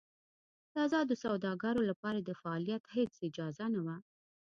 د 0.71 0.73
ازادو 0.85 1.13
سوداګرو 1.23 1.81
لپاره 1.89 2.19
د 2.21 2.29
فعالیت 2.41 2.83
هېڅ 2.95 3.11
اجازه 3.27 3.65
نه 3.73 3.79
وه. 3.85 3.97